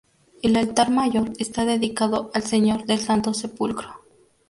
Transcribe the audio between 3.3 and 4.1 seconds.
Sepulcro.